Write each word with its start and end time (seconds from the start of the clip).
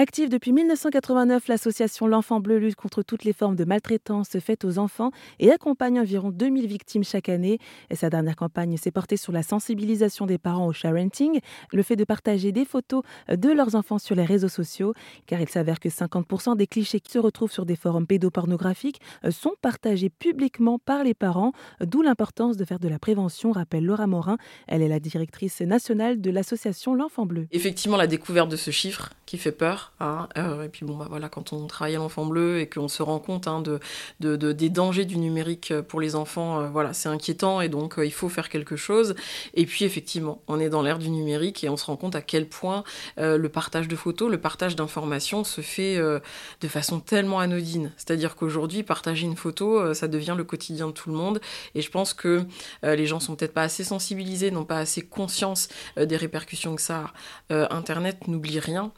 Active 0.00 0.28
depuis 0.28 0.52
1989, 0.52 1.48
l'association 1.48 2.06
L'Enfant 2.06 2.38
Bleu 2.38 2.58
lutte 2.58 2.76
contre 2.76 3.02
toutes 3.02 3.24
les 3.24 3.32
formes 3.32 3.56
de 3.56 3.64
maltraitance 3.64 4.38
faites 4.38 4.64
aux 4.64 4.78
enfants 4.78 5.10
et 5.40 5.50
accompagne 5.50 5.98
environ 5.98 6.30
2000 6.30 6.68
victimes 6.68 7.02
chaque 7.02 7.28
année. 7.28 7.58
Et 7.90 7.96
sa 7.96 8.08
dernière 8.08 8.36
campagne 8.36 8.76
s'est 8.76 8.92
portée 8.92 9.16
sur 9.16 9.32
la 9.32 9.42
sensibilisation 9.42 10.24
des 10.24 10.38
parents 10.38 10.68
au 10.68 10.72
sharenting, 10.72 11.40
le 11.72 11.82
fait 11.82 11.96
de 11.96 12.04
partager 12.04 12.52
des 12.52 12.64
photos 12.64 13.02
de 13.28 13.50
leurs 13.50 13.74
enfants 13.74 13.98
sur 13.98 14.14
les 14.14 14.24
réseaux 14.24 14.46
sociaux, 14.46 14.94
car 15.26 15.40
il 15.40 15.48
s'avère 15.48 15.80
que 15.80 15.88
50% 15.88 16.56
des 16.56 16.68
clichés 16.68 17.00
qui 17.00 17.10
se 17.10 17.18
retrouvent 17.18 17.50
sur 17.50 17.66
des 17.66 17.74
forums 17.74 18.06
pédopornographiques 18.06 19.00
sont 19.30 19.54
partagés 19.60 20.10
publiquement 20.10 20.78
par 20.78 21.02
les 21.02 21.14
parents, 21.14 21.50
d'où 21.80 22.02
l'importance 22.02 22.56
de 22.56 22.64
faire 22.64 22.78
de 22.78 22.86
la 22.86 23.00
prévention, 23.00 23.50
rappelle 23.50 23.84
Laura 23.84 24.06
Morin. 24.06 24.38
Elle 24.68 24.82
est 24.82 24.88
la 24.88 25.00
directrice 25.00 25.60
nationale 25.60 26.20
de 26.20 26.30
l'association 26.30 26.94
L'Enfant 26.94 27.26
Bleu. 27.26 27.48
Effectivement, 27.50 27.96
la 27.96 28.06
découverte 28.06 28.48
de 28.48 28.54
ce 28.54 28.70
chiffre 28.70 29.10
qui 29.26 29.38
fait 29.38 29.50
peur 29.50 29.87
Hein, 30.00 30.28
euh, 30.36 30.64
et 30.64 30.68
puis 30.68 30.86
bon, 30.86 30.96
bah, 30.96 31.06
voilà, 31.08 31.28
quand 31.28 31.52
on 31.52 31.66
travaille 31.66 31.96
à 31.96 31.98
l'enfant 31.98 32.24
bleu 32.24 32.60
et 32.60 32.68
qu'on 32.68 32.88
se 32.88 33.02
rend 33.02 33.18
compte 33.18 33.48
hein, 33.48 33.60
de, 33.60 33.80
de, 34.20 34.52
des 34.52 34.68
dangers 34.68 35.04
du 35.04 35.18
numérique 35.18 35.72
pour 35.88 36.00
les 36.00 36.14
enfants, 36.14 36.60
euh, 36.60 36.68
voilà, 36.68 36.92
c'est 36.92 37.08
inquiétant 37.08 37.60
et 37.60 37.68
donc 37.68 37.98
euh, 37.98 38.06
il 38.06 38.12
faut 38.12 38.28
faire 38.28 38.48
quelque 38.48 38.76
chose. 38.76 39.16
Et 39.54 39.66
puis 39.66 39.84
effectivement, 39.84 40.40
on 40.46 40.60
est 40.60 40.68
dans 40.68 40.82
l'ère 40.82 40.98
du 40.98 41.10
numérique 41.10 41.64
et 41.64 41.68
on 41.68 41.76
se 41.76 41.84
rend 41.84 41.96
compte 41.96 42.14
à 42.14 42.22
quel 42.22 42.48
point 42.48 42.84
le 43.16 43.48
partage 43.48 43.88
de 43.88 43.96
photos, 43.96 44.30
le 44.30 44.38
partage 44.38 44.76
d'informations 44.76 45.44
se 45.44 45.60
fait 45.60 45.98
de 45.98 46.68
façon 46.68 47.00
tellement 47.00 47.40
anodine. 47.40 47.92
C'est-à-dire 47.96 48.36
qu'aujourd'hui, 48.36 48.82
partager 48.82 49.26
une 49.26 49.36
photo, 49.36 49.94
ça 49.94 50.08
devient 50.08 50.34
le 50.36 50.44
quotidien 50.44 50.88
de 50.88 50.92
tout 50.92 51.10
le 51.10 51.16
monde. 51.16 51.40
Et 51.74 51.82
je 51.82 51.90
pense 51.90 52.14
que 52.14 52.44
les 52.82 53.06
gens 53.06 53.20
sont 53.20 53.34
peut-être 53.36 53.54
pas 53.54 53.62
assez 53.62 53.84
sensibilisés, 53.84 54.50
n'ont 54.50 54.64
pas 54.64 54.78
assez 54.78 55.02
conscience 55.02 55.68
des 55.96 56.16
répercussions 56.16 56.76
que 56.76 56.82
ça 56.82 57.12
a. 57.50 57.74
Internet 57.74 58.28
n'oublie 58.28 58.60
rien. 58.60 58.92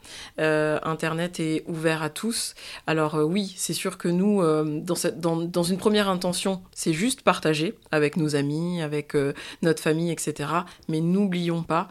Euh, 0.81 0.91
Internet 0.91 1.39
est 1.39 1.63
ouvert 1.67 2.03
à 2.03 2.09
tous. 2.09 2.53
Alors 2.87 3.15
euh, 3.15 3.23
oui, 3.23 3.53
c'est 3.57 3.73
sûr 3.73 3.97
que 3.97 4.07
nous, 4.07 4.41
euh, 4.41 4.81
dans, 4.81 5.63
une 5.63 5.77
première 5.77 6.09
intention, 6.09 6.61
c'est 6.73 6.93
juste 6.93 7.21
partager 7.21 7.75
avec 7.91 8.17
nos 8.17 8.35
amis, 8.35 8.81
avec 8.81 9.15
notre 9.61 9.81
famille, 9.81 10.11
etc. 10.11 10.49
Mais 10.87 10.99
n'oublions 10.99 11.63
pas 11.63 11.87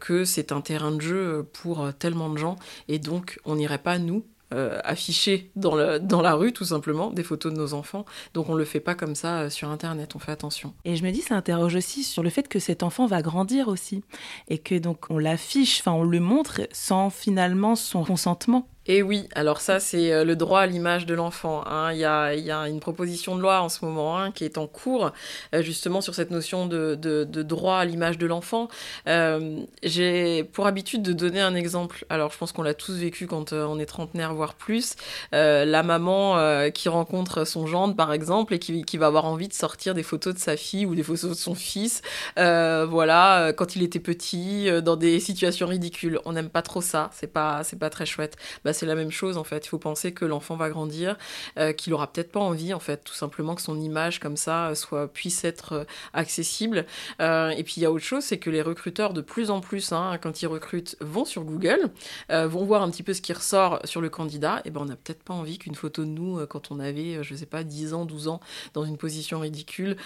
que 0.00 0.24
c'est 0.24 0.52
un 0.52 0.60
terrain 0.60 0.92
de 0.92 1.00
jeu 1.00 1.46
pour 1.52 1.92
tellement 1.98 2.30
de 2.30 2.38
gens 2.38 2.56
et 2.88 2.98
donc 2.98 3.38
on 3.44 3.56
n'irait 3.56 3.78
pas, 3.78 3.98
nous, 3.98 4.24
euh, 4.54 4.78
afficher 4.84 5.50
dans, 5.56 5.74
la 5.74 6.34
rue, 6.34 6.52
tout 6.52 6.66
simplement, 6.66 7.10
des 7.10 7.24
photos 7.24 7.52
de 7.52 7.58
nos 7.58 7.74
enfants. 7.74 8.04
Donc 8.32 8.48
on 8.48 8.54
ne 8.54 8.58
le 8.58 8.64
fait 8.64 8.78
pas 8.78 8.94
comme 8.94 9.16
ça 9.16 9.40
euh, 9.40 9.50
sur 9.50 9.70
Internet, 9.70 10.14
on 10.14 10.20
fait 10.20 10.30
attention. 10.30 10.72
Et 10.84 10.94
je 10.94 11.02
me 11.02 11.10
dis, 11.10 11.20
ça 11.20 11.34
interroge 11.34 11.74
aussi 11.74 12.04
sur 12.04 12.22
le 12.22 12.30
fait 12.30 12.46
que 12.46 12.60
cet 12.60 12.84
enfant 12.84 13.06
va 13.06 13.22
grandir 13.22 13.66
aussi. 13.66 14.04
Et 14.48 14.58
que 14.58 14.76
donc 14.76 15.06
on 15.10 15.18
l'affiche, 15.18 15.80
enfin 15.80 15.92
on 15.92 16.04
le 16.04 16.20
montre 16.20 16.60
sans 16.70 17.10
finalement 17.10 17.74
son 17.74 18.04
consentement. 18.04 18.68
Et 18.88 19.02
oui, 19.02 19.28
alors 19.34 19.60
ça 19.60 19.80
c'est 19.80 20.12
euh, 20.12 20.24
le 20.24 20.36
droit 20.36 20.60
à 20.60 20.66
l'image 20.66 21.06
de 21.06 21.14
l'enfant. 21.14 21.64
Hein. 21.66 21.92
Il, 21.92 21.98
y 21.98 22.04
a, 22.04 22.68
une 22.68 22.80
proposition 22.80 23.36
de 23.36 23.40
loi 23.40 23.60
en 23.60 23.68
ce 23.68 23.84
moment 23.84 24.18
hein, 24.18 24.30
qui 24.30 24.44
est 24.44 24.58
en 24.58 24.66
cours 24.66 25.12
euh, 25.54 25.62
justement 25.62 26.00
sur 26.00 26.14
cette 26.14 26.30
notion 26.30 26.66
de, 26.66 26.94
droit 27.42 27.78
à 27.78 27.84
l'image 27.84 28.18
de 28.18 28.26
l'enfant. 28.26 28.68
Euh, 29.08 29.60
j'ai 29.82 30.44
pour 30.44 30.66
habitude 30.66 31.02
de 31.02 31.12
donner 31.12 31.40
un 31.40 31.54
exemple. 31.54 32.04
Alors 32.10 32.32
je 32.32 32.38
pense 32.38 32.52
qu'on 32.52 32.62
l'a 32.62 32.74
tous 32.74 32.94
vécu 32.94 33.26
quand 33.26 33.52
on 33.52 33.78
est 33.78 33.86
trentenaire 33.86 34.34
voire 34.34 34.54
plus. 34.54 34.94
la 35.32 35.82
maman 35.82 36.70
qui 36.70 36.88
rencontre 36.88 37.44
son 37.44 37.66
gendre 37.66 37.94
par 37.94 38.12
exemple 38.12 38.54
et 38.54 38.58
qui, 38.58 38.96
va 38.96 39.06
avoir 39.06 39.26
envie 39.26 39.48
de 39.48 39.52
sortir 39.52 39.94
des 39.94 40.02
photos 40.02 40.34
de 40.34 40.38
sa 40.38 40.56
fille 40.56 40.86
ou 40.86 40.94
des 40.94 41.02
photos 41.02 41.30
de 41.30 41.34
son 41.34 41.54
fils. 41.54 42.02
voilà, 42.36 43.52
quand 43.56 43.76
il 43.76 43.82
était 43.82 44.00
petit, 44.00 44.68
dans 44.82 44.96
des 44.96 45.20
situations 45.20 45.66
ridicules. 45.66 46.18
On 46.24 46.32
n'aime 46.32 46.50
pas 46.50 46.62
trop 46.62 46.80
ça. 46.80 47.10
C'est 47.12 47.32
pas 47.32 47.62
pas 47.78 47.90
très 47.90 48.06
chouette. 48.06 48.36
Bah, 48.64 48.72
c'est 48.76 48.86
la 48.86 48.94
même 48.94 49.10
chose 49.10 49.36
en 49.36 49.44
fait. 49.44 49.64
Il 49.66 49.68
faut 49.68 49.78
penser 49.78 50.12
que 50.12 50.24
l'enfant 50.24 50.56
va 50.56 50.68
grandir, 50.68 51.16
euh, 51.58 51.72
qu'il 51.72 51.92
aura 51.94 52.12
peut-être 52.12 52.30
pas 52.30 52.40
envie 52.40 52.74
en 52.74 52.80
fait, 52.80 53.02
tout 53.04 53.14
simplement 53.14 53.54
que 53.54 53.62
son 53.62 53.80
image 53.80 54.20
comme 54.20 54.36
ça 54.36 54.68
euh, 54.68 54.74
soit 54.74 55.08
puisse 55.08 55.44
être 55.44 55.72
euh, 55.72 55.84
accessible. 56.12 56.86
et 57.20 57.62
puis 57.64 57.74
il 57.78 57.82
y 57.82 57.86
a 57.86 57.92
autre 57.92 58.04
chose, 58.04 58.24
c'est 58.24 58.38
que 58.38 58.50
les 58.50 58.62
recruteurs 58.62 59.12
de 59.12 59.20
plus 59.20 59.50
en 59.50 59.60
plus, 59.60 59.92
hein, 59.92 60.18
quand 60.20 60.42
ils 60.42 60.46
recrutent, 60.46 60.96
vont 61.00 61.24
sur 61.24 61.44
Google, 61.44 61.90
vont 62.28 62.64
voir 62.64 62.82
un 62.82 62.90
petit 62.90 63.02
peu 63.02 63.14
ce 63.14 63.22
qui 63.22 63.32
ressort 63.32 63.80
sur 63.84 64.00
le 64.00 64.10
candidat. 64.10 64.60
Et 64.64 64.70
ben 64.70 64.82
on 64.82 64.86
n'a 64.86 64.96
peut-être 64.96 65.22
pas 65.22 65.34
envie 65.34 65.58
qu'une 65.58 65.74
photo 65.74 66.04
de 66.04 66.10
nous 66.10 66.46
quand 66.46 66.70
on 66.70 66.78
avait, 66.78 67.22
je 67.22 67.34
sais 67.34 67.46
pas, 67.46 67.64
10 67.64 67.94
ans, 67.94 68.04
12 68.04 68.28
ans, 68.28 68.40
dans 68.74 68.84
une 68.84 68.96
position 68.96 69.40
ridicule, 69.40 69.96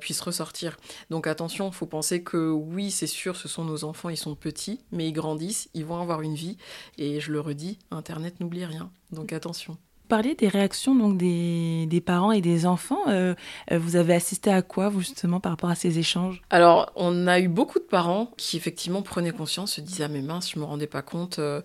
puisse 0.00 0.20
ressortir. 0.20 0.76
Donc 1.10 1.26
attention, 1.26 1.70
faut 1.72 1.86
penser 1.86 2.22
que 2.22 2.50
oui, 2.50 2.90
c'est 2.90 3.06
sûr, 3.06 3.36
ce 3.36 3.48
sont 3.48 3.64
nos 3.64 3.84
enfants, 3.84 4.08
ils 4.08 4.16
sont 4.16 4.34
petits, 4.34 4.80
mais 4.92 5.08
ils 5.08 5.12
grandissent, 5.12 5.68
ils 5.74 5.84
vont 5.84 6.00
avoir 6.00 6.22
une 6.22 6.34
vie. 6.34 6.56
Et 6.98 7.20
je 7.20 7.32
le 7.32 7.40
redis, 7.40 7.78
Internet 7.90 8.11
n'oublie 8.40 8.64
rien. 8.64 8.90
Donc 9.10 9.32
attention 9.32 9.78
parliez 10.12 10.34
des 10.34 10.48
réactions 10.48 10.94
donc 10.94 11.16
des, 11.16 11.86
des 11.86 12.02
parents 12.02 12.32
et 12.32 12.42
des 12.42 12.66
enfants. 12.66 13.00
Euh, 13.08 13.34
euh, 13.70 13.78
vous 13.78 13.96
avez 13.96 14.12
assisté 14.12 14.52
à 14.52 14.60
quoi, 14.60 14.90
vous, 14.90 15.00
justement, 15.00 15.40
par 15.40 15.52
rapport 15.52 15.70
à 15.70 15.74
ces 15.74 15.98
échanges? 15.98 16.42
Alors, 16.50 16.92
on 16.96 17.26
a 17.26 17.40
eu 17.40 17.48
beaucoup 17.48 17.78
de 17.78 17.84
parents 17.84 18.30
qui, 18.36 18.58
effectivement, 18.58 19.00
prenaient 19.00 19.32
conscience, 19.32 19.72
se 19.72 19.80
disaient 19.80 20.04
Ah, 20.04 20.08
mais 20.08 20.20
mince, 20.20 20.50
je 20.52 20.58
me 20.58 20.64
rendais 20.64 20.86
pas 20.86 21.00
compte. 21.00 21.38
Euh, 21.38 21.62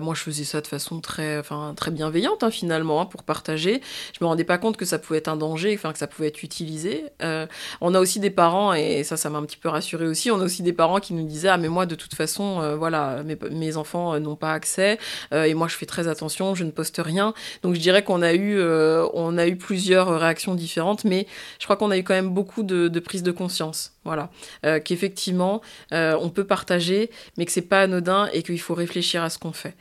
moi, 0.00 0.14
je 0.14 0.20
faisais 0.20 0.44
ça 0.44 0.60
de 0.60 0.68
façon 0.68 1.00
très, 1.00 1.40
enfin, 1.40 1.74
très 1.76 1.90
bienveillante, 1.90 2.44
hein, 2.44 2.52
finalement, 2.52 3.00
hein, 3.00 3.06
pour 3.06 3.24
partager. 3.24 3.80
Je 4.16 4.24
me 4.24 4.28
rendais 4.28 4.44
pas 4.44 4.58
compte 4.58 4.76
que 4.76 4.84
ça 4.84 5.00
pouvait 5.00 5.18
être 5.18 5.26
un 5.26 5.36
danger, 5.36 5.76
que 5.76 5.98
ça 5.98 6.06
pouvait 6.06 6.28
être 6.28 6.44
utilisé. 6.44 7.06
on 7.80 7.94
a 7.94 7.98
aussi 7.98 8.20
des 8.20 8.30
parents, 8.30 8.74
et 8.74 9.02
ça, 9.02 9.16
ça 9.16 9.28
m'a 9.28 9.38
un 9.38 9.44
petit 9.44 9.56
peu 9.56 9.68
rassuré 9.68 10.06
aussi. 10.06 10.30
On 10.30 10.40
a 10.40 10.44
aussi 10.44 10.62
des 10.62 10.72
parents 10.72 11.00
qui 11.00 11.14
nous 11.14 11.26
disaient 11.26 11.48
Ah, 11.48 11.58
mais 11.58 11.68
moi, 11.68 11.86
de 11.86 11.96
toute 11.96 12.14
façon, 12.14 12.76
voilà, 12.76 13.24
mes, 13.24 13.76
enfants 13.76 14.20
n'ont 14.20 14.36
pas 14.36 14.52
accès, 14.52 14.98
et 15.32 15.54
moi, 15.54 15.66
je 15.66 15.74
fais 15.74 15.86
très 15.86 16.06
attention, 16.06 16.54
je 16.54 16.62
ne 16.62 16.70
poste 16.70 17.00
rien. 17.04 17.34
Donc 17.72 17.78
je 17.78 17.80
dirais 17.84 18.04
qu'on 18.04 18.20
a 18.20 18.34
eu, 18.34 18.58
euh, 18.58 19.06
a 19.38 19.46
eu 19.46 19.56
plusieurs 19.56 20.20
réactions 20.20 20.54
différentes, 20.54 21.04
mais 21.04 21.26
je 21.58 21.64
crois 21.64 21.76
qu'on 21.76 21.90
a 21.90 21.96
eu 21.96 22.04
quand 22.04 22.12
même 22.12 22.28
beaucoup 22.28 22.64
de, 22.64 22.88
de 22.88 23.00
prise 23.00 23.22
de 23.22 23.32
conscience, 23.32 23.94
voilà, 24.04 24.28
euh, 24.66 24.78
qu'effectivement 24.78 25.62
euh, 25.94 26.14
on 26.20 26.28
peut 26.28 26.44
partager, 26.44 27.08
mais 27.38 27.46
que 27.46 27.52
c'est 27.52 27.62
pas 27.62 27.80
anodin 27.80 28.28
et 28.34 28.42
qu'il 28.42 28.60
faut 28.60 28.74
réfléchir 28.74 29.22
à 29.22 29.30
ce 29.30 29.38
qu'on 29.38 29.54
fait. 29.54 29.74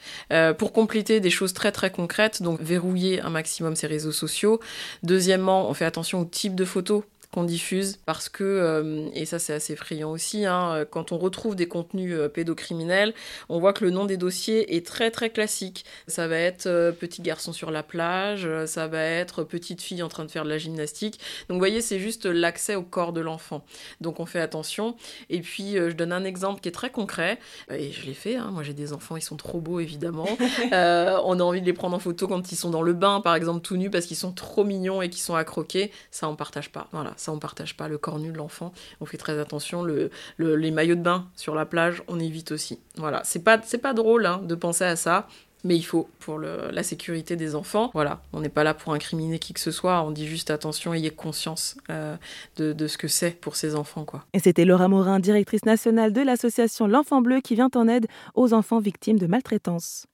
pour 0.57 0.71
compléter 0.71 1.19
des 1.19 1.29
choses 1.29 1.51
très 1.51 1.73
très 1.73 1.91
concrètes, 1.91 2.41
donc 2.41 2.61
verrouiller 2.61 3.19
un 3.19 3.29
maximum 3.29 3.75
ses 3.75 3.87
réseaux 3.87 4.13
sociaux. 4.13 4.61
Deuxièmement, 5.03 5.69
on 5.69 5.73
fait 5.73 5.83
attention 5.83 6.21
au 6.21 6.25
type 6.25 6.55
de 6.55 6.63
photos 6.63 7.03
qu'on 7.31 7.43
diffuse 7.43 7.97
parce 8.05 8.27
que, 8.27 8.43
euh, 8.43 9.09
et 9.13 9.25
ça 9.25 9.39
c'est 9.39 9.53
assez 9.53 9.73
effrayant 9.73 10.11
aussi, 10.11 10.45
hein, 10.45 10.85
quand 10.89 11.11
on 11.11 11.17
retrouve 11.17 11.55
des 11.55 11.67
contenus 11.67 12.13
euh, 12.13 12.27
pédocriminels, 12.27 13.13
on 13.47 13.59
voit 13.59 13.71
que 13.71 13.85
le 13.85 13.91
nom 13.91 14.05
des 14.05 14.17
dossiers 14.17 14.75
est 14.75 14.85
très 14.85 15.11
très 15.11 15.29
classique. 15.29 15.85
Ça 16.07 16.27
va 16.27 16.37
être 16.37 16.67
euh, 16.67 16.91
petit 16.91 17.21
garçon 17.21 17.53
sur 17.53 17.71
la 17.71 17.83
plage, 17.83 18.47
ça 18.65 18.87
va 18.87 19.01
être 19.01 19.43
petite 19.43 19.81
fille 19.81 20.03
en 20.03 20.09
train 20.09 20.25
de 20.25 20.31
faire 20.31 20.43
de 20.43 20.49
la 20.49 20.57
gymnastique. 20.57 21.19
Donc 21.47 21.55
vous 21.55 21.59
voyez, 21.59 21.81
c'est 21.81 21.99
juste 21.99 22.25
l'accès 22.25 22.75
au 22.75 22.83
corps 22.83 23.13
de 23.13 23.21
l'enfant. 23.21 23.63
Donc 24.01 24.19
on 24.19 24.25
fait 24.25 24.41
attention. 24.41 24.95
Et 25.29 25.39
puis 25.39 25.75
je 25.75 25.91
donne 25.91 26.11
un 26.11 26.25
exemple 26.25 26.59
qui 26.59 26.67
est 26.67 26.73
très 26.73 26.89
concret, 26.89 27.39
et 27.71 27.91
je 27.91 28.05
l'ai 28.05 28.13
fait, 28.13 28.35
hein. 28.35 28.49
moi 28.51 28.63
j'ai 28.63 28.73
des 28.73 28.91
enfants, 28.91 29.15
ils 29.15 29.21
sont 29.21 29.37
trop 29.37 29.61
beaux 29.61 29.79
évidemment. 29.79 30.27
on 30.71 31.39
a 31.39 31.43
envie 31.43 31.61
de 31.61 31.65
les 31.65 31.73
prendre 31.73 31.95
en 31.95 31.99
photo 31.99 32.27
quand 32.27 32.51
ils 32.51 32.55
sont 32.57 32.69
dans 32.69 32.81
le 32.81 32.93
bain, 32.93 33.21
par 33.21 33.35
exemple, 33.35 33.61
tout 33.61 33.77
nus 33.77 33.89
parce 33.89 34.05
qu'ils 34.05 34.17
sont 34.17 34.33
trop 34.33 34.65
mignons 34.65 35.01
et 35.01 35.09
qu'ils 35.09 35.21
sont 35.21 35.35
à 35.35 35.45
croquer. 35.45 35.91
Ça 36.11 36.27
on 36.27 36.35
partage 36.35 36.71
pas. 36.71 36.87
Voilà, 36.91 37.13
ça 37.21 37.31
on 37.31 37.39
partage 37.39 37.77
pas. 37.77 37.87
Le 37.87 37.97
corps 37.97 38.19
nu 38.19 38.31
de 38.31 38.37
l'enfant, 38.37 38.73
on 38.99 39.05
fait 39.05 39.17
très 39.17 39.39
attention. 39.39 39.83
Le, 39.83 40.09
les 40.37 40.71
maillots 40.71 40.95
de 40.95 41.01
bain 41.01 41.27
sur 41.35 41.55
la 41.55 41.65
plage, 41.65 42.03
on 42.07 42.19
évite 42.19 42.51
aussi. 42.51 42.79
Voilà, 42.97 43.21
c'est 43.23 43.43
pas, 43.43 43.57
pas 43.57 43.93
drôle 43.93 44.25
hein, 44.25 44.41
de 44.43 44.55
penser 44.55 44.83
à 44.83 44.95
ça. 44.95 45.27
Mais 45.63 45.75
il 45.75 45.83
faut 45.83 46.09
pour 46.17 46.39
la 46.39 46.81
sécurité 46.81 47.35
des 47.35 47.53
enfants. 47.53 47.91
Voilà, 47.93 48.23
on 48.33 48.39
n'est 48.39 48.49
pas 48.49 48.63
là 48.63 48.73
pour 48.73 48.93
incriminer 48.93 49.37
qui 49.37 49.53
que 49.53 49.59
ce 49.59 49.69
soit. 49.69 50.01
On 50.01 50.09
dit 50.09 50.25
juste 50.25 50.49
attention, 50.49 50.91
ayez 50.91 51.11
conscience 51.11 51.77
euh, 51.91 52.15
de, 52.57 52.73
de, 52.73 52.87
ce 52.87 52.97
que 52.97 53.07
c'est 53.07 53.39
pour 53.39 53.55
ces 53.55 53.75
enfants, 53.75 54.03
quoi. 54.03 54.25
Et 54.33 54.39
c'était 54.39 54.65
Laura 54.65 54.87
Morin, 54.87 55.19
directrice 55.19 55.65
nationale 55.65 56.13
de 56.13 56.21
l'association 56.21 56.87
L'Enfant 56.87 57.21
Bleu, 57.21 57.41
qui 57.41 57.53
vient 57.53 57.69
en 57.75 57.87
aide 57.87 58.07
aux 58.33 58.53
enfants 58.53 58.79
victimes 58.79 59.19
de 59.19 59.27
maltraitance. 59.27 60.07